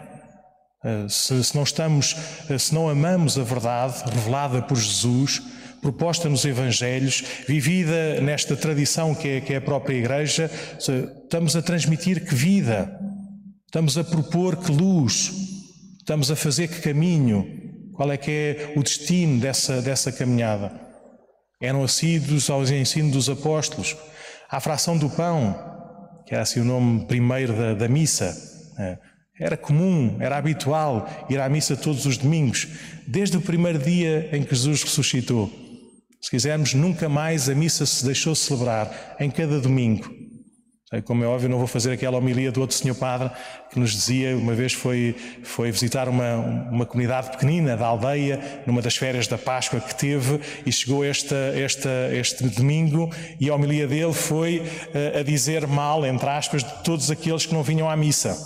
Eh, 0.83 1.05
se, 1.09 1.43
se 1.43 1.55
não 1.55 1.63
estamos, 1.63 2.15
eh, 2.49 2.57
se 2.57 2.73
não 2.73 2.89
amamos 2.89 3.37
a 3.37 3.43
verdade 3.43 4.03
revelada 4.09 4.61
por 4.61 4.77
Jesus, 4.77 5.41
proposta 5.81 6.29
nos 6.29 6.45
Evangelhos, 6.45 7.23
vivida 7.47 8.21
nesta 8.21 8.55
tradição 8.55 9.13
que 9.13 9.27
é, 9.27 9.41
que 9.41 9.53
é 9.53 9.57
a 9.57 9.61
própria 9.61 9.97
Igreja, 9.97 10.49
estamos 10.77 11.55
a 11.55 11.61
transmitir 11.61 12.25
que 12.25 12.33
vida, 12.33 12.89
estamos 13.65 13.97
a 13.97 14.03
propor 14.03 14.57
que 14.57 14.71
luz, 14.71 15.31
estamos 15.99 16.31
a 16.31 16.35
fazer 16.35 16.69
que 16.69 16.81
caminho, 16.81 17.62
qual 17.93 18.11
é 18.11 18.17
que 18.17 18.31
é 18.31 18.73
o 18.75 18.83
destino 18.83 19.39
dessa, 19.39 19.81
dessa 19.81 20.11
caminhada? 20.11 20.71
Eram 21.61 21.83
assíduos 21.83 22.49
aos 22.49 22.71
ensinos 22.71 23.11
dos 23.11 23.29
apóstolos. 23.29 23.95
A 24.49 24.59
fração 24.59 24.97
do 24.97 25.09
pão, 25.09 25.55
que 26.25 26.33
era 26.33 26.43
assim 26.43 26.59
o 26.59 26.65
nome 26.65 27.05
primeiro 27.05 27.53
da, 27.53 27.73
da 27.73 27.87
missa, 27.87 28.35
né? 28.77 28.97
era 29.39 29.57
comum, 29.57 30.17
era 30.19 30.37
habitual 30.37 31.07
ir 31.29 31.39
à 31.39 31.49
missa 31.49 31.75
todos 31.75 32.05
os 32.05 32.17
domingos, 32.17 32.67
desde 33.07 33.37
o 33.37 33.41
primeiro 33.41 33.79
dia 33.79 34.29
em 34.31 34.43
que 34.43 34.55
Jesus 34.55 34.83
ressuscitou. 34.83 35.51
Se 36.21 36.29
quisermos, 36.29 36.73
nunca 36.73 37.09
mais 37.09 37.49
a 37.49 37.55
missa 37.55 37.85
se 37.85 38.05
deixou 38.05 38.33
celebrar, 38.33 39.15
em 39.19 39.29
cada 39.29 39.59
domingo. 39.59 40.22
Como 41.01 41.23
é 41.23 41.27
óbvio, 41.27 41.49
não 41.49 41.57
vou 41.57 41.67
fazer 41.67 41.91
aquela 41.91 42.17
homilia 42.17 42.51
do 42.51 42.61
outro 42.61 42.75
senhor 42.75 42.95
padre 42.95 43.31
que 43.71 43.79
nos 43.79 43.91
dizia, 43.91 44.37
uma 44.37 44.53
vez 44.53 44.73
foi, 44.73 45.15
foi 45.43 45.71
visitar 45.71 46.07
uma, 46.07 46.35
uma 46.35 46.85
comunidade 46.85 47.31
pequenina 47.31 47.75
da 47.75 47.87
aldeia, 47.87 48.39
numa 48.67 48.81
das 48.81 48.95
férias 48.95 49.27
da 49.27 49.37
Páscoa 49.37 49.79
que 49.79 49.95
teve, 49.95 50.39
e 50.65 50.71
chegou 50.71 51.03
esta, 51.03 51.35
esta, 51.55 51.89
este 52.11 52.43
domingo, 52.43 53.09
e 53.39 53.49
a 53.49 53.55
homilia 53.55 53.87
dele 53.87 54.13
foi 54.13 54.59
uh, 54.59 55.19
a 55.19 55.23
dizer 55.23 55.65
mal, 55.67 56.05
entre 56.05 56.29
aspas, 56.29 56.63
de 56.63 56.83
todos 56.83 57.09
aqueles 57.09 57.45
que 57.45 57.53
não 57.53 57.63
vinham 57.63 57.89
à 57.89 57.95
missa. 57.95 58.37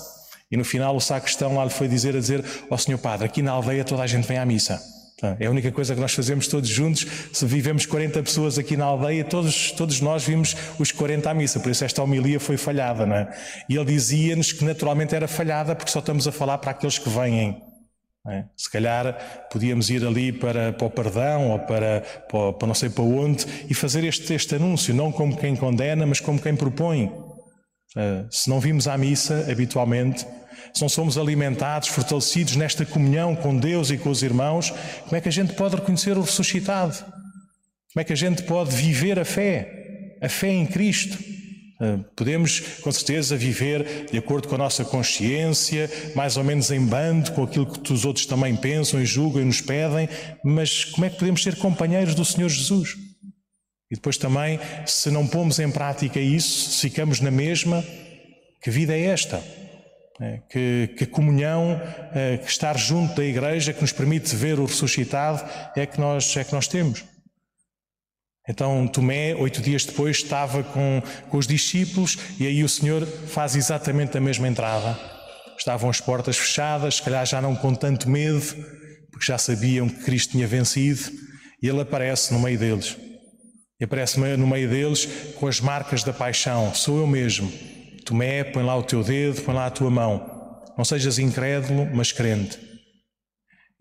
E 0.50 0.56
no 0.56 0.64
final 0.64 0.96
o 0.96 1.02
sacristão 1.02 1.56
lá 1.56 1.66
lhe 1.66 1.72
foi 1.72 1.88
dizer 1.88 2.16
a 2.16 2.20
dizer 2.20 2.40
ao 2.40 2.76
oh, 2.76 2.78
senhor 2.78 2.98
padre, 2.98 3.26
aqui 3.26 3.42
na 3.42 3.52
aldeia 3.52 3.84
toda 3.84 4.04
a 4.04 4.08
gente 4.08 4.26
vem 4.26 4.38
à 4.38 4.46
missa. 4.46 4.97
É 5.40 5.48
a 5.48 5.50
única 5.50 5.72
coisa 5.72 5.96
que 5.96 6.00
nós 6.00 6.14
fazemos 6.14 6.48
todos 6.48 6.70
juntos. 6.70 7.08
Se 7.34 7.44
vivemos 7.44 7.88
40 7.88 8.22
pessoas 8.22 8.60
aqui 8.60 8.78
na 8.78 8.86
aldeia, 8.86 9.24
todos, 9.24 9.72
todos 9.72 10.00
nós 10.00 10.24
vimos 10.24 10.56
os 10.78 10.92
40 10.92 11.32
à 11.32 11.34
missa, 11.34 11.60
por 11.60 11.72
isso 11.72 11.84
esta 11.84 12.04
homilia 12.04 12.40
foi 12.40 12.56
falhada. 12.56 13.04
Não 13.04 13.16
é? 13.16 13.36
E 13.68 13.76
ele 13.76 13.86
dizia-nos 13.86 14.52
que 14.52 14.64
naturalmente 14.64 15.16
era 15.16 15.28
falhada 15.28 15.76
porque 15.76 15.92
só 15.92 16.00
estamos 16.00 16.28
a 16.28 16.32
falar 16.32 16.60
para 16.60 16.70
aqueles 16.70 17.00
que 17.00 17.10
vêm. 17.10 17.64
É? 18.30 18.44
Se 18.58 18.70
calhar 18.70 19.48
podíamos 19.50 19.90
ir 19.90 20.06
ali 20.06 20.34
para, 20.34 20.74
para 20.74 20.86
o 20.86 20.92
perdão 20.92 21.52
ou 21.52 21.60
para, 21.60 22.02
para, 22.30 22.54
para, 22.54 22.68
não 22.68 22.76
sei 22.76 22.90
para 22.90 23.04
onde 23.04 23.46
e 23.70 23.74
fazer 23.74 24.04
este, 24.04 24.34
este 24.34 24.56
anúncio, 24.56 24.94
não 24.94 25.14
como 25.14 25.38
quem 25.38 25.56
condena, 25.56 26.06
mas 26.06 26.20
como 26.20 26.40
quem 26.40 26.56
propõe. 26.56 27.06
Uh, 27.06 28.28
se 28.30 28.50
não 28.50 28.60
vimos 28.60 28.86
à 28.88 28.98
missa 28.98 29.48
habitualmente, 29.50 30.28
se 30.74 30.82
não 30.82 30.90
somos 30.90 31.18
alimentados, 31.18 31.90
fortalecidos 31.90 32.56
nesta 32.56 32.86
comunhão 32.86 33.36
com 33.36 33.58
Deus 33.58 33.90
e 33.90 33.98
com 33.98 34.10
os 34.10 34.24
irmãos, 34.24 34.74
como 35.04 35.16
é 35.16 35.22
que 35.22 35.30
a 35.30 35.32
gente 35.32 35.54
pode 35.54 35.76
reconhecer 35.76 36.18
o 36.18 36.22
ressuscitado? 36.22 36.98
Como 37.94 38.02
é 38.02 38.04
que 38.04 38.14
a 38.14 38.18
gente 38.18 38.44
pode 38.44 38.76
viver 38.76 39.20
a 39.20 39.26
fé? 39.26 40.18
A 40.22 40.30
fé 40.30 40.50
em 40.50 40.66
Cristo? 40.66 41.18
Ah, 41.80 42.00
podemos, 42.16 42.60
com 42.82 42.92
certeza, 42.92 43.38
viver 43.38 44.08
de 44.12 44.18
acordo 44.18 44.48
com 44.48 44.56
a 44.56 44.58
nossa 44.58 44.84
consciência, 44.84 45.90
mais 46.16 46.36
ou 46.36 46.44
menos 46.44 46.72
em 46.72 46.84
bando 46.84 47.32
com 47.34 47.44
aquilo 47.44 47.66
que 47.68 47.94
os 47.94 48.04
outros 48.04 48.26
também 48.26 48.56
pensam 48.56 49.02
e 49.02 49.06
julgam 49.06 49.42
e 49.42 49.46
nos 49.46 49.62
pedem, 49.62 50.10
mas 50.44 50.86
como 50.86 51.06
é 51.06 51.10
que 51.10 51.18
podemos 51.18 51.44
ser 51.44 51.56
companheiros 51.56 52.16
do 52.16 52.26
Senhor 52.26 52.50
Jesus? 52.50 52.96
E 53.92 53.96
depois 53.96 54.18
também, 54.18 54.60
se 54.86 55.10
não 55.12 55.28
pomos 55.28 55.60
em 55.60 55.72
prática 55.72 56.20
isso, 56.20 56.80
ficamos 56.82 57.22
na 57.22 57.32
mesma, 57.32 57.86
que 58.62 58.72
vida 58.72 58.94
é 58.94 59.06
esta? 59.06 59.42
É, 60.20 60.40
que, 60.50 60.96
que, 60.98 61.06
comunhão, 61.06 61.80
é, 62.12 62.38
que 62.38 62.50
estar 62.50 62.76
junto 62.76 63.16
da 63.16 63.24
igreja, 63.24 63.72
que 63.72 63.82
nos 63.82 63.92
permite 63.92 64.36
ver 64.36 64.60
o 64.60 64.66
ressuscitado, 64.66 65.44
é 65.76 65.86
que 65.86 66.00
nós, 66.00 66.36
é 66.36 66.44
que 66.44 66.54
nós 66.54 66.68
temos. 66.68 67.04
Então 68.50 68.88
Tomé, 68.88 69.36
oito 69.36 69.62
dias 69.62 69.86
depois, 69.86 70.18
estava 70.18 70.64
com, 70.64 71.04
com 71.30 71.38
os 71.38 71.46
discípulos 71.46 72.18
e 72.40 72.48
aí 72.48 72.64
o 72.64 72.70
Senhor 72.70 73.06
faz 73.06 73.56
exatamente 73.56 74.18
a 74.18 74.22
mesma 74.22 74.48
entrada. 74.48 74.98
Estavam 75.58 75.90
as 75.90 76.00
portas 76.00 76.38
fechadas, 76.38 76.96
se 76.96 77.02
calhar 77.04 77.26
já 77.26 77.42
não 77.42 77.56
com 77.56 77.76
tanto 77.76 78.10
medo, 78.10 78.42
porque 79.12 79.26
já 79.26 79.38
sabiam 79.38 79.90
que 79.90 80.04
Cristo 80.04 80.32
tinha 80.32 80.48
vencido, 80.48 81.12
e 81.62 81.68
ele 81.68 81.82
aparece 81.82 82.34
no 82.34 82.40
meio 82.40 82.58
deles. 82.58 82.96
E 83.80 83.84
aparece 83.84 84.20
no 84.20 84.48
meio 84.48 84.70
deles 84.70 85.08
com 85.36 85.48
as 85.48 85.60
marcas 85.60 86.04
da 86.04 86.14
paixão. 86.14 86.74
Sou 86.74 87.00
eu 87.00 87.08
mesmo. 87.08 87.52
Tomé, 88.08 88.46
põe 88.46 88.64
lá 88.64 88.74
o 88.78 88.84
teu 88.84 89.04
dedo, 89.04 89.42
põe 89.42 89.54
lá 89.54 89.66
a 89.66 89.70
tua 89.70 89.90
mão. 89.92 90.64
Não 90.78 90.86
sejas 90.86 91.20
incrédulo, 91.20 91.86
mas 91.94 92.14
crente. 92.14 92.58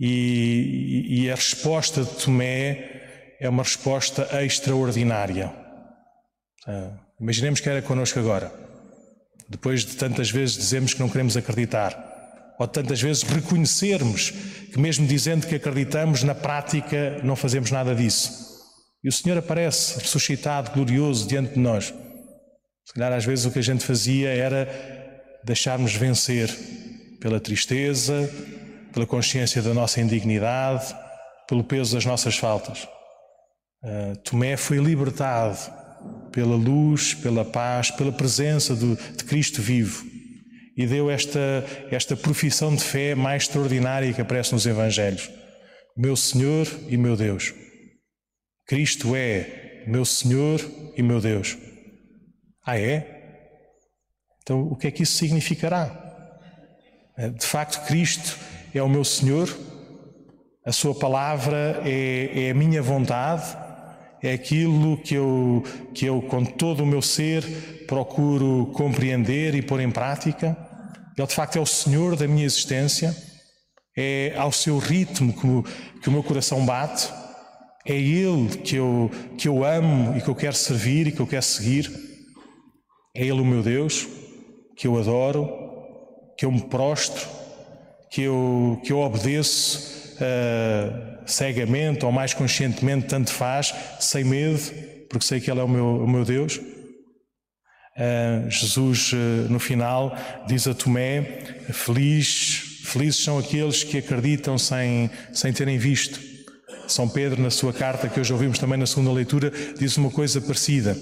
E, 0.01 1.23
e 1.23 1.31
a 1.31 1.37
resposta 1.37 2.03
de 2.03 2.11
Tomé 2.11 3.37
é 3.41 3.49
uma 3.49 3.63
resposta 3.63 4.29
extraordinária. 4.45 5.53
Uh, 6.67 6.99
imaginemos 7.21 7.61
que 7.61 7.69
era 7.69 7.81
connosco 7.81 8.19
agora. 8.19 8.53
Depois 9.49 9.85
de 9.85 9.97
tantas 9.97 10.29
vezes 10.29 10.57
dizemos 10.57 10.93
que 10.93 11.01
não 11.01 11.09
queremos 11.09 11.37
acreditar, 11.37 12.55
ou 12.59 12.67
tantas 12.67 13.01
vezes 13.01 13.23
reconhecermos 13.23 14.33
que, 14.73 14.81
mesmo 14.81 15.07
dizendo 15.07 15.47
que 15.47 15.55
acreditamos, 15.55 16.25
na 16.25 16.35
prática 16.35 17.21
não 17.23 17.37
fazemos 17.37 17.71
nada 17.71 17.95
disso. 17.95 18.45
E 19.05 19.09
o 19.09 19.13
Senhor 19.13 19.39
aparece 19.39 20.01
ressuscitado, 20.01 20.73
glorioso, 20.73 21.29
diante 21.29 21.55
de 21.55 21.61
nós. 21.61 21.95
Se 22.87 22.95
calhar 22.95 23.13
às 23.13 23.25
vezes 23.25 23.45
o 23.45 23.51
que 23.51 23.59
a 23.59 23.63
gente 23.63 23.85
fazia 23.85 24.29
era 24.31 24.69
deixarmos 25.45 25.95
vencer 25.95 26.49
pela 27.21 27.41
tristeza, 27.41 28.31
pela 28.93 29.07
consciência 29.07 29.61
da 29.61 29.75
nossa 29.75 30.01
indignidade, 30.01 30.95
pelo 31.49 31.65
peso 31.65 31.95
das 31.95 32.05
nossas 32.05 32.37
faltas. 32.37 32.85
Uh, 33.83 34.17
Tomé 34.25 34.57
foi 34.57 34.79
libertado 34.79 35.59
pela 36.33 36.57
luz, 36.57 37.15
pela 37.15 37.45
paz, 37.45 37.91
pela 37.91 38.13
presença 38.13 38.75
do, 38.75 38.97
de 38.97 39.25
Cristo 39.25 39.61
vivo 39.61 40.05
e 40.77 40.87
deu 40.87 41.11
esta, 41.11 41.65
esta 41.91 42.15
profissão 42.15 42.75
de 42.75 42.85
fé 42.85 43.15
mais 43.15 43.45
extraordinária 43.45 44.13
que 44.13 44.21
aparece 44.21 44.53
nos 44.53 44.67
Evangelhos: 44.67 45.31
Meu 45.97 46.15
Senhor 46.15 46.69
e 46.89 46.97
meu 46.97 47.17
Deus. 47.17 47.55
Cristo 48.67 49.17
é 49.17 49.85
meu 49.87 50.05
Senhor 50.05 50.61
e 50.97 51.03
meu 51.03 51.21
Deus. 51.21 51.57
Ah, 52.67 52.77
é? 52.77 53.17
Então, 54.43 54.63
o 54.63 54.75
que 54.75 54.89
é 54.89 54.91
que 54.91 55.05
isso 55.05 55.17
significará? 55.17 55.89
É, 57.17 57.29
de 57.29 57.47
facto, 57.47 57.87
Cristo 57.87 58.37
é 58.75 58.83
o 58.83 58.89
meu 58.89 59.05
Senhor, 59.05 59.49
a 60.65 60.73
Sua 60.73 60.93
palavra 60.93 61.81
é, 61.85 62.49
é 62.49 62.51
a 62.51 62.55
minha 62.55 62.83
vontade, 62.83 63.57
é 64.21 64.33
aquilo 64.33 64.97
que 64.99 65.15
eu, 65.15 65.63
que 65.95 66.07
eu, 66.07 66.21
com 66.23 66.45
todo 66.45 66.83
o 66.83 66.87
meu 66.87 67.01
ser, 67.01 67.85
procuro 67.87 68.73
compreender 68.75 69.55
e 69.55 69.63
pôr 69.63 69.79
em 69.79 69.91
prática. 69.93 70.57
Ele, 71.17 71.27
de 71.27 71.35
facto, 71.35 71.57
é 71.57 71.61
o 71.61 71.67
Senhor 71.67 72.17
da 72.17 72.27
minha 72.27 72.45
existência, 72.45 73.17
é 73.97 74.35
ao 74.37 74.51
seu 74.51 74.79
ritmo 74.79 75.33
que 75.33 75.47
o, 75.47 75.65
que 76.03 76.09
o 76.09 76.13
meu 76.13 76.25
coração 76.25 76.67
bate, 76.67 77.09
é 77.87 77.95
Ele 77.95 78.49
que 78.59 78.75
eu, 78.75 79.09
que 79.39 79.47
eu 79.47 79.65
amo 79.65 80.17
e 80.17 80.21
que 80.21 80.29
eu 80.29 80.35
quero 80.35 80.57
servir 80.57 81.07
e 81.07 81.13
que 81.13 81.21
eu 81.21 81.29
quero 81.29 81.45
seguir. 81.45 82.06
É 83.17 83.23
Ele 83.23 83.41
o 83.41 83.45
meu 83.47 83.63
Deus, 83.63 84.07
que 84.77 84.87
eu 84.87 84.99
adoro, 84.99 85.49
que 86.37 86.45
eu 86.45 86.53
me 86.53 86.61
prostro, 86.61 87.27
que 88.11 88.21
eu, 88.21 88.79
que 88.85 88.93
eu 88.93 88.99
obedeço 88.99 90.15
uh, 90.17 91.19
cegamente 91.25 92.05
ou 92.05 92.13
mais 92.13 92.35
conscientemente, 92.35 93.07
tanto 93.07 93.31
faz, 93.31 93.75
sem 93.99 94.23
medo, 94.23 94.61
porque 95.09 95.25
sei 95.25 95.41
que 95.41 95.51
Ele 95.51 95.61
é 95.61 95.63
o 95.63 95.69
meu, 95.69 96.05
o 96.05 96.07
meu 96.07 96.27
Deus. 96.27 96.59
Uh, 96.59 98.51
Jesus, 98.51 99.13
uh, 99.15 99.17
no 99.51 99.59
final, 99.59 100.15
diz 100.47 100.69
a 100.69 100.75
Tomé: 100.75 101.23
Feliz, 101.73 102.83
felizes 102.85 103.25
são 103.25 103.39
aqueles 103.39 103.83
que 103.83 103.97
acreditam 103.97 104.59
sem, 104.59 105.11
sem 105.33 105.55
terem 105.55 105.79
visto. 105.79 106.21
São 106.87 107.09
Pedro, 107.09 107.41
na 107.41 107.51
sua 107.51 107.73
carta, 107.73 108.11
que 108.11 108.21
hoje 108.21 108.31
ouvimos 108.31 108.59
também 108.59 108.79
na 108.79 108.87
segunda 108.87 109.11
leitura, 109.11 109.51
diz 109.79 109.97
uma 109.97 110.11
coisa 110.11 110.39
parecida. 110.39 110.95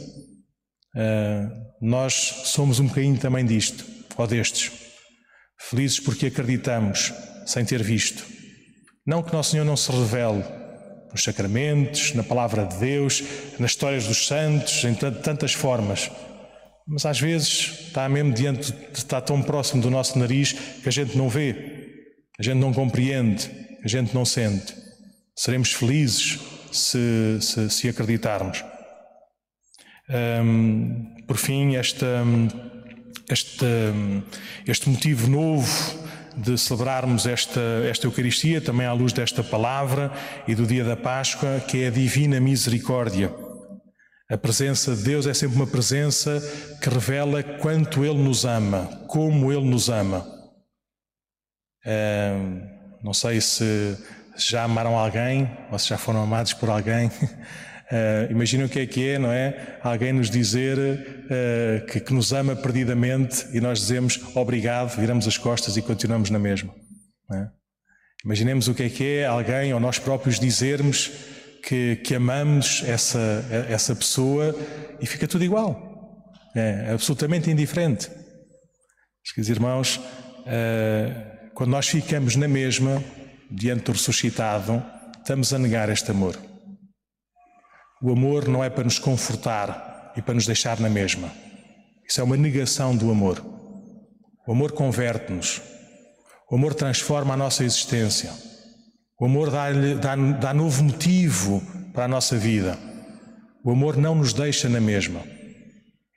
Uh, 0.94 1.64
nós 1.84 2.14
somos 2.46 2.80
um 2.80 2.86
bocadinho 2.86 3.18
também 3.18 3.44
disto, 3.44 3.84
ou 4.16 4.26
destes. 4.26 4.72
Felizes 5.58 6.00
porque 6.00 6.26
acreditamos, 6.26 7.12
sem 7.44 7.62
ter 7.62 7.82
visto. 7.82 8.24
Não 9.06 9.22
que 9.22 9.34
Nosso 9.34 9.50
Senhor 9.50 9.66
não 9.66 9.76
se 9.76 9.92
revele 9.92 10.42
nos 11.12 11.22
sacramentos, 11.22 12.14
na 12.14 12.22
palavra 12.22 12.64
de 12.64 12.78
Deus, 12.78 13.22
nas 13.58 13.72
histórias 13.72 14.06
dos 14.06 14.26
santos, 14.26 14.82
em 14.82 14.94
tantas 14.94 15.52
formas. 15.52 16.10
Mas 16.88 17.04
às 17.04 17.20
vezes 17.20 17.84
está 17.88 18.08
mesmo 18.08 18.32
diante, 18.32 18.74
está 18.94 19.20
tão 19.20 19.42
próximo 19.42 19.82
do 19.82 19.90
nosso 19.90 20.18
nariz 20.18 20.54
que 20.82 20.88
a 20.88 20.92
gente 20.92 21.18
não 21.18 21.28
vê, 21.28 22.14
a 22.38 22.42
gente 22.42 22.56
não 22.56 22.72
compreende, 22.72 23.50
a 23.84 23.88
gente 23.88 24.14
não 24.14 24.24
sente. 24.24 24.74
Seremos 25.36 25.70
felizes 25.72 26.40
se, 26.72 27.38
se, 27.42 27.68
se 27.68 27.88
acreditarmos. 27.90 28.64
Um, 30.08 31.14
por 31.26 31.38
fim, 31.38 31.76
esta, 31.76 32.22
este, 33.30 33.64
este 34.66 34.88
motivo 34.88 35.28
novo 35.30 36.04
de 36.36 36.58
celebrarmos 36.58 37.26
esta, 37.26 37.60
esta 37.88 38.06
Eucaristia, 38.06 38.60
também 38.60 38.86
à 38.86 38.92
luz 38.92 39.12
desta 39.12 39.42
palavra 39.42 40.12
e 40.46 40.54
do 40.54 40.66
dia 40.66 40.84
da 40.84 40.96
Páscoa, 40.96 41.60
que 41.60 41.84
é 41.84 41.86
a 41.88 41.90
divina 41.90 42.40
misericórdia. 42.40 43.32
A 44.30 44.36
presença 44.36 44.94
de 44.96 45.04
Deus 45.04 45.26
é 45.26 45.34
sempre 45.34 45.56
uma 45.56 45.66
presença 45.66 46.42
que 46.82 46.88
revela 46.88 47.42
quanto 47.42 48.04
Ele 48.04 48.18
nos 48.18 48.44
ama, 48.44 48.86
como 49.06 49.52
Ele 49.52 49.64
nos 49.64 49.88
ama. 49.88 50.26
não 53.02 53.14
sei 53.14 53.40
se 53.40 53.96
já 54.36 54.64
amaram 54.64 54.98
alguém 54.98 55.48
ou 55.70 55.78
se 55.78 55.88
já 55.88 55.96
foram 55.96 56.22
amados 56.22 56.52
por 56.52 56.68
alguém. 56.68 57.10
Uh, 57.94 58.32
imaginem 58.32 58.66
o 58.66 58.68
que 58.68 58.80
é 58.80 58.86
que 58.86 59.08
é, 59.10 59.18
não 59.20 59.30
é? 59.30 59.78
Alguém 59.80 60.12
nos 60.12 60.28
dizer 60.28 60.76
uh, 60.76 61.86
que, 61.86 62.00
que, 62.00 62.12
nos 62.12 62.32
ama 62.32 62.56
perdidamente 62.56 63.46
e 63.52 63.60
nós 63.60 63.78
dizemos 63.78 64.20
obrigado, 64.34 64.98
viramos 64.98 65.28
as 65.28 65.38
costas 65.38 65.76
e 65.76 65.82
continuamos 65.82 66.28
na 66.28 66.38
mesma. 66.40 66.74
É? 67.32 67.46
Imaginemos 68.24 68.66
o 68.66 68.74
que 68.74 68.82
é 68.82 68.88
que 68.88 69.04
é 69.18 69.26
alguém 69.26 69.72
ou 69.72 69.78
nós 69.78 70.00
próprios 70.00 70.40
dizermos 70.40 71.08
que, 71.62 71.94
que 72.04 72.16
amamos 72.16 72.82
essa, 72.84 73.44
essa 73.68 73.94
pessoa 73.94 74.58
e 75.00 75.06
fica 75.06 75.28
tudo 75.28 75.44
igual. 75.44 76.20
É 76.56 76.90
absolutamente 76.90 77.48
indiferente. 77.48 78.10
Queridos 79.24 79.50
irmãos, 79.50 79.96
uh, 79.98 81.50
quando 81.54 81.70
nós 81.70 81.86
ficamos 81.86 82.34
na 82.34 82.48
mesma, 82.48 83.00
diante 83.48 83.84
do 83.84 83.92
ressuscitado, 83.92 84.82
estamos 85.20 85.54
a 85.54 85.60
negar 85.60 85.88
este 85.90 86.10
amor. 86.10 86.36
O 88.06 88.12
amor 88.12 88.46
não 88.48 88.62
é 88.62 88.68
para 88.68 88.84
nos 88.84 88.98
confortar 88.98 90.12
e 90.14 90.20
para 90.20 90.34
nos 90.34 90.44
deixar 90.44 90.78
na 90.78 90.90
mesma. 90.90 91.32
Isso 92.06 92.20
é 92.20 92.22
uma 92.22 92.36
negação 92.36 92.94
do 92.94 93.10
amor. 93.10 93.42
O 94.46 94.52
amor 94.52 94.72
converte-nos. 94.72 95.62
O 96.50 96.54
amor 96.54 96.74
transforma 96.74 97.32
a 97.32 97.36
nossa 97.38 97.64
existência. 97.64 98.30
O 99.18 99.24
amor 99.24 99.50
dá, 99.50 99.72
dá, 99.72 100.16
dá 100.16 100.52
novo 100.52 100.84
motivo 100.84 101.62
para 101.94 102.04
a 102.04 102.08
nossa 102.08 102.36
vida. 102.36 102.78
O 103.64 103.70
amor 103.70 103.96
não 103.96 104.16
nos 104.16 104.34
deixa 104.34 104.68
na 104.68 104.82
mesma. 104.82 105.22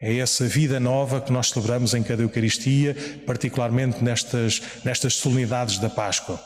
É 0.01 0.17
essa 0.17 0.45
vida 0.45 0.81
nova 0.81 1.21
que 1.21 1.31
nós 1.31 1.51
celebramos 1.51 1.93
em 1.93 2.03
cada 2.03 2.21
Eucaristia, 2.21 2.97
particularmente 3.25 4.03
nestas, 4.03 4.61
nestas 4.83 5.15
solenidades 5.15 5.77
da 5.77 5.89
Páscoa. 5.89 6.37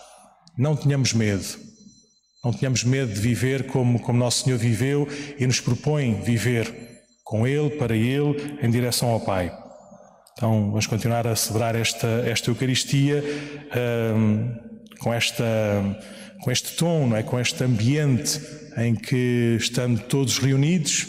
Não 0.56 0.76
tenhamos 0.76 1.14
medo. 1.14 1.71
Não 2.44 2.52
tenhamos 2.52 2.84
medo 2.84 3.14
de 3.14 3.20
viver 3.20 3.68
como, 3.68 4.00
como 4.00 4.18
Nosso 4.18 4.44
Senhor 4.44 4.58
viveu 4.58 5.08
e 5.38 5.46
nos 5.46 5.60
propõe 5.60 6.20
viver 6.22 6.74
com 7.24 7.46
Ele, 7.46 7.70
para 7.72 7.96
Ele, 7.96 8.58
em 8.64 8.70
direção 8.70 9.10
ao 9.10 9.20
Pai. 9.20 9.56
Então, 10.34 10.70
vamos 10.70 10.88
continuar 10.88 11.28
a 11.28 11.36
celebrar 11.36 11.76
esta, 11.76 12.08
esta 12.26 12.50
Eucaristia 12.50 13.24
um, 14.16 14.56
com, 15.00 15.14
esta, 15.14 15.44
com 16.42 16.50
este 16.50 16.76
tom, 16.76 17.08
não 17.08 17.18
é? 17.18 17.22
com 17.22 17.40
este 17.40 17.64
ambiente 17.64 18.42
em 18.76 18.96
que, 18.96 19.58
estando 19.60 20.02
todos 20.02 20.40
reunidos, 20.40 21.06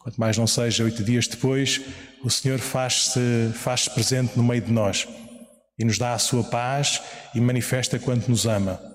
quanto 0.00 0.18
mais 0.18 0.36
não 0.36 0.48
seja 0.48 0.82
oito 0.82 1.04
dias 1.04 1.28
depois, 1.28 1.80
o 2.24 2.30
Senhor 2.30 2.58
faz-se 2.58 3.20
faz 3.54 3.82
-se 3.82 3.90
presente 3.90 4.36
no 4.36 4.42
meio 4.42 4.62
de 4.62 4.72
nós 4.72 5.06
e 5.78 5.84
nos 5.84 5.96
dá 5.96 6.14
a 6.14 6.18
sua 6.18 6.42
paz 6.42 7.00
e 7.36 7.40
manifesta 7.40 8.00
quanto 8.00 8.28
nos 8.28 8.46
ama 8.46 8.91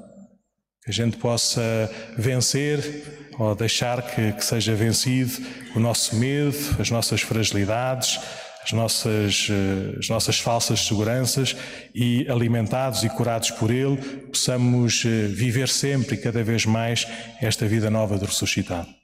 que 0.88 0.92
a 0.92 0.94
gente 0.94 1.18
possa 1.18 1.92
vencer 2.18 3.04
ou 3.38 3.54
deixar 3.54 4.02
que, 4.02 4.32
que 4.32 4.46
seja 4.46 4.74
vencido 4.74 5.34
o 5.76 5.82
nosso 5.82 6.16
medo, 6.16 6.56
as 6.80 6.90
nossas 6.90 7.20
fragilidades, 7.22 8.18
as 8.64 8.72
nossas, 8.72 9.50
eh, 9.52 9.98
as 10.00 10.08
nossas 10.08 10.40
falsas 10.40 10.88
seguranças 10.88 11.58
e, 11.94 12.26
alimentados 12.30 13.04
e 13.04 13.10
curados 13.10 13.52
por 13.52 13.70
Ele, 13.70 13.98
possamos 14.32 15.04
eh, 15.06 15.28
viver 15.28 15.68
sempre 15.68 16.16
e 16.16 16.20
cada 16.20 16.42
vez 16.42 16.66
mais 16.66 17.06
esta 17.42 17.68
vida 17.68 17.90
nova 17.90 18.18
do 18.18 18.26
ressuscitado. 18.26 18.97